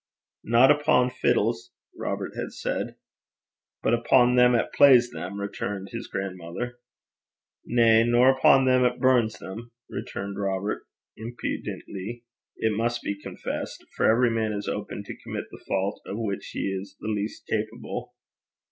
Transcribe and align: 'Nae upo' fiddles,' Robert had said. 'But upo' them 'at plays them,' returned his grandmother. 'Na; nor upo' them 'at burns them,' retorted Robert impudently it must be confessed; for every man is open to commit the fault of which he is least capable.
'Nae 0.43 0.71
upo' 0.71 1.09
fiddles,' 1.09 1.73
Robert 1.95 2.31
had 2.35 2.51
said. 2.53 2.95
'But 3.83 3.93
upo' 3.93 4.35
them 4.35 4.55
'at 4.55 4.73
plays 4.73 5.11
them,' 5.11 5.39
returned 5.39 5.89
his 5.91 6.07
grandmother. 6.07 6.79
'Na; 7.67 8.03
nor 8.07 8.35
upo' 8.35 8.65
them 8.65 8.83
'at 8.83 8.97
burns 8.99 9.37
them,' 9.37 9.71
retorted 9.91 10.37
Robert 10.39 10.87
impudently 11.17 12.23
it 12.57 12.75
must 12.75 13.03
be 13.03 13.13
confessed; 13.21 13.85
for 13.95 14.07
every 14.11 14.31
man 14.31 14.53
is 14.53 14.67
open 14.67 15.03
to 15.03 15.15
commit 15.17 15.43
the 15.51 15.63
fault 15.67 16.01
of 16.07 16.17
which 16.17 16.47
he 16.53 16.71
is 16.81 16.97
least 16.99 17.45
capable. 17.47 18.15